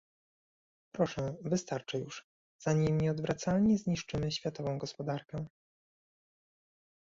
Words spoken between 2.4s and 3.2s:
zanim